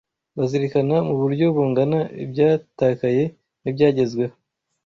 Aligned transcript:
bazirikana 0.37 0.95
mu 1.07 1.15
buryo 1.21 1.45
bungana 1.55 1.99
ibyatakaye 2.23 3.23
n’ibyagezweho 3.61 4.35